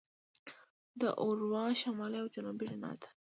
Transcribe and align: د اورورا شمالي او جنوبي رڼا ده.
د 1.01 1.01
اورورا 1.21 1.65
شمالي 1.81 2.17
او 2.23 2.27
جنوبي 2.35 2.65
رڼا 2.71 2.91
ده. 2.99 3.07